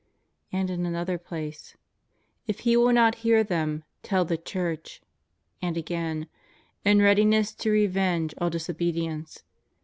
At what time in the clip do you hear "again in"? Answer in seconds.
5.77-7.03